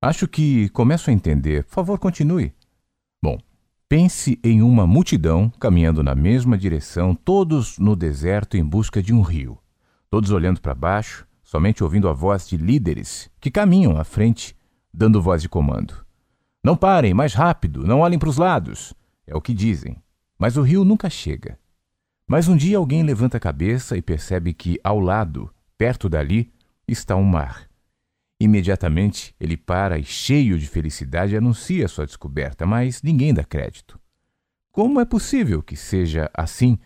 [0.00, 1.64] Acho que começo a entender.
[1.64, 2.54] Por favor, continue.
[3.20, 3.36] Bom,
[3.88, 9.22] pense em uma multidão caminhando na mesma direção, todos no deserto em busca de um
[9.22, 9.58] rio.
[10.08, 14.56] Todos olhando para baixo, somente ouvindo a voz de líderes que caminham à frente,
[14.94, 16.06] dando voz de comando.
[16.62, 18.94] Não parem, mais rápido, não olhem para os lados.
[19.26, 19.96] É o que dizem.
[20.38, 21.58] Mas o rio nunca chega.
[22.24, 26.52] Mas um dia alguém levanta a cabeça e percebe que, ao lado, perto dali,
[26.86, 27.67] está um mar.
[28.40, 33.98] Imediatamente ele para e, cheio de felicidade, anuncia sua descoberta, mas ninguém dá crédito.
[34.70, 36.78] Como é possível que seja assim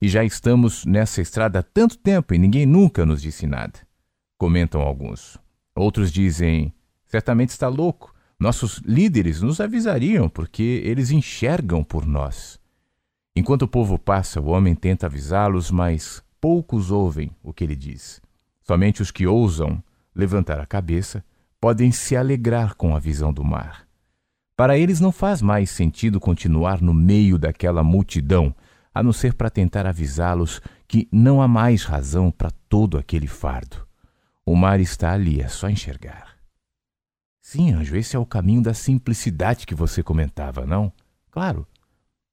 [0.00, 3.80] e já estamos nessa estrada há tanto tempo e ninguém nunca nos disse nada?
[4.38, 5.36] Comentam alguns.
[5.74, 6.72] Outros dizem:
[7.06, 8.14] certamente está louco.
[8.38, 12.58] Nossos líderes nos avisariam porque eles enxergam por nós.
[13.34, 18.22] Enquanto o povo passa, o homem tenta avisá-los, mas poucos ouvem o que ele diz.
[18.62, 19.82] Somente os que ousam
[20.14, 21.24] levantar a cabeça,
[21.60, 23.86] podem se alegrar com a visão do mar.
[24.56, 28.54] Para eles não faz mais sentido continuar no meio daquela multidão,
[28.92, 33.86] a não ser para tentar avisá-los que não há mais razão para todo aquele fardo.
[34.44, 36.36] O mar está ali, é só enxergar.
[37.40, 40.92] Sim, anjo, esse é o caminho da simplicidade que você comentava, não?
[41.30, 41.66] Claro.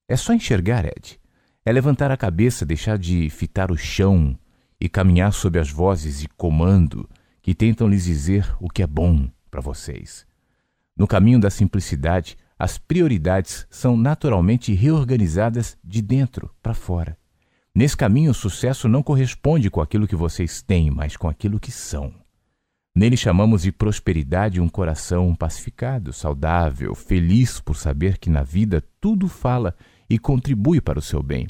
[0.07, 1.19] É só enxergar, Ed.
[1.65, 4.37] É levantar a cabeça, deixar de fitar o chão
[4.79, 7.09] e caminhar sob as vozes de comando
[7.47, 10.27] que tentam lhes dizer o que é bom para vocês.
[10.97, 17.17] No caminho da simplicidade, as prioridades são naturalmente reorganizadas de dentro para fora.
[17.73, 21.71] Nesse caminho, o sucesso não corresponde com aquilo que vocês têm, mas com aquilo que
[21.71, 22.13] são.
[22.93, 29.29] Nele chamamos de prosperidade um coração pacificado, saudável, feliz por saber que na vida tudo
[29.29, 29.73] fala
[30.09, 31.47] e contribui para o seu bem.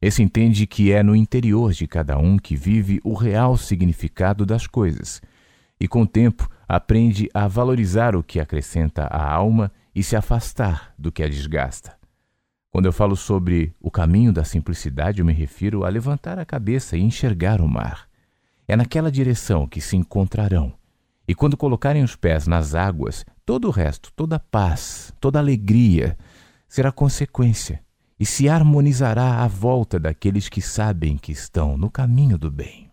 [0.00, 4.68] Esse entende que é no interior de cada um que vive o real significado das
[4.68, 5.20] coisas
[5.82, 10.94] e com o tempo aprende a valorizar o que acrescenta à alma e se afastar
[10.96, 11.98] do que a desgasta.
[12.70, 16.96] Quando eu falo sobre o caminho da simplicidade, eu me refiro a levantar a cabeça
[16.96, 18.06] e enxergar o mar.
[18.68, 20.72] É naquela direção que se encontrarão.
[21.26, 25.42] E quando colocarem os pés nas águas, todo o resto, toda a paz, toda a
[25.42, 26.16] alegria
[26.68, 27.82] será consequência
[28.20, 32.91] e se harmonizará à volta daqueles que sabem que estão no caminho do bem.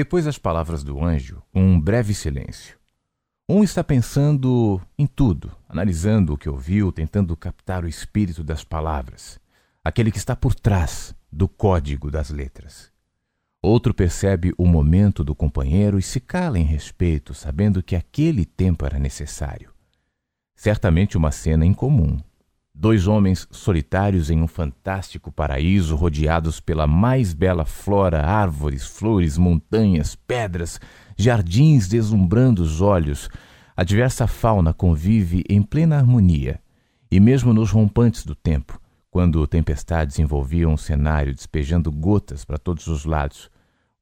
[0.00, 2.78] Depois das palavras do anjo, um breve silêncio.
[3.46, 9.38] Um está pensando em tudo, analisando o que ouviu, tentando captar o espírito das palavras,
[9.84, 12.90] aquele que está por trás do código das letras.
[13.62, 18.86] Outro percebe o momento do companheiro e se cala em respeito, sabendo que aquele tempo
[18.86, 19.70] era necessário.
[20.56, 22.18] Certamente uma cena incomum,
[22.74, 30.14] Dois homens solitários em um fantástico paraíso, rodeados pela mais bela flora, árvores, flores, montanhas,
[30.14, 30.80] pedras,
[31.16, 33.28] jardins deslumbrando os olhos.
[33.76, 36.60] A diversa fauna convive em plena harmonia,
[37.10, 42.86] e mesmo nos rompantes do tempo, quando tempestades envolviam o cenário, despejando gotas para todos
[42.86, 43.50] os lados,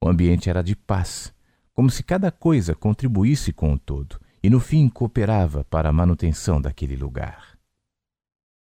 [0.01, 1.33] o ambiente era de paz,
[1.73, 6.61] como se cada coisa contribuísse com o todo e no fim cooperava para a manutenção
[6.61, 7.58] daquele lugar.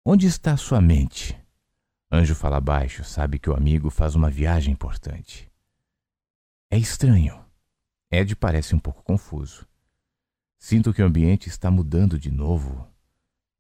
[0.06, 1.42] Onde está sua mente?
[2.12, 5.50] Anjo fala baixo, sabe que o amigo faz uma viagem importante.
[6.70, 7.42] É estranho.
[8.12, 9.66] Ed parece um pouco confuso.
[10.60, 12.86] Sinto que o ambiente está mudando de novo.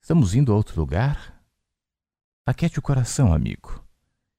[0.01, 1.41] Estamos indo a outro lugar?
[2.45, 3.81] Aquete o coração, amigo.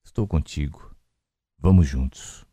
[0.03, 0.95] Estou contigo.
[1.57, 2.45] Vamos juntos.